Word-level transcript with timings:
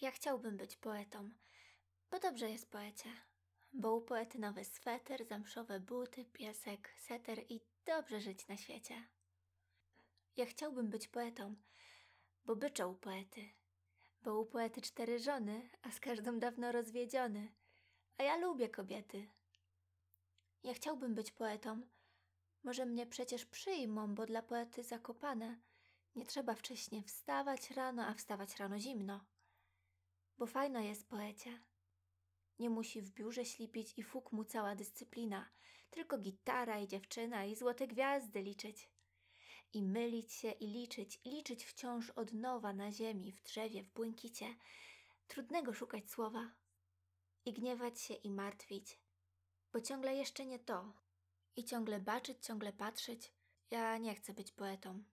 Ja 0.00 0.10
chciałbym 0.10 0.56
być 0.56 0.76
poetą, 0.76 1.30
bo 2.10 2.18
dobrze 2.18 2.50
jest 2.50 2.70
poecie. 2.70 3.08
Bo 3.72 3.94
u 3.94 4.00
poety 4.00 4.38
nowy 4.38 4.64
sweter, 4.64 5.26
zamszowe 5.26 5.80
buty, 5.80 6.24
piesek, 6.24 6.94
seter 6.98 7.38
i 7.48 7.60
dobrze 7.84 8.20
żyć 8.20 8.48
na 8.48 8.56
świecie. 8.56 9.08
Ja 10.36 10.46
chciałbym 10.46 10.90
być 10.90 11.08
poetą, 11.08 11.54
bo 12.44 12.56
byczą 12.56 12.94
poety. 12.94 13.48
Bo 14.22 14.40
u 14.40 14.46
poety 14.46 14.80
cztery 14.80 15.18
żony, 15.18 15.70
a 15.82 15.90
z 15.90 16.00
każdą 16.00 16.38
dawno 16.38 16.72
rozwiedziony. 16.72 17.52
A 18.18 18.22
ja 18.22 18.36
lubię 18.36 18.68
kobiety. 18.68 19.28
Ja 20.62 20.74
chciałbym 20.74 21.14
być 21.14 21.30
poetą. 21.30 21.80
Może 22.62 22.86
mnie 22.86 23.06
przecież 23.06 23.46
przyjmą, 23.46 24.14
bo 24.14 24.26
dla 24.26 24.42
poety 24.42 24.84
zakopane 24.84 25.56
nie 26.16 26.26
trzeba 26.26 26.54
wcześnie 26.54 27.02
wstawać 27.02 27.70
rano, 27.70 28.06
a 28.06 28.14
wstawać 28.14 28.56
rano 28.56 28.78
zimno. 28.78 29.35
Bo 30.38 30.46
fajno 30.46 30.80
jest 30.80 31.08
poecie. 31.08 31.62
Nie 32.58 32.70
musi 32.70 33.02
w 33.02 33.10
biurze 33.10 33.44
ślipić 33.44 33.94
i 33.96 34.02
fuk 34.02 34.32
mu 34.32 34.44
cała 34.44 34.74
dyscyplina, 34.74 35.50
tylko 35.90 36.18
gitara 36.18 36.78
i 36.78 36.88
dziewczyna 36.88 37.44
i 37.44 37.56
złote 37.56 37.86
gwiazdy 37.86 38.42
liczyć. 38.42 38.90
I 39.72 39.82
mylić 39.82 40.32
się 40.32 40.50
i 40.50 40.66
liczyć, 40.66 41.20
i 41.24 41.30
liczyć 41.30 41.64
wciąż 41.64 42.10
od 42.10 42.32
nowa 42.32 42.72
na 42.72 42.92
ziemi, 42.92 43.32
w 43.32 43.42
drzewie, 43.42 43.82
w 43.82 43.92
błękicie. 43.92 44.56
Trudnego 45.28 45.72
szukać 45.72 46.10
słowa. 46.10 46.50
I 47.44 47.52
gniewać 47.52 48.00
się 48.00 48.14
i 48.14 48.30
martwić, 48.30 49.00
bo 49.72 49.80
ciągle 49.80 50.14
jeszcze 50.14 50.46
nie 50.46 50.58
to. 50.58 50.92
I 51.56 51.64
ciągle 51.64 52.00
baczyć, 52.00 52.46
ciągle 52.46 52.72
patrzeć. 52.72 53.32
Ja 53.70 53.98
nie 53.98 54.14
chcę 54.14 54.34
być 54.34 54.52
poetą. 54.52 55.04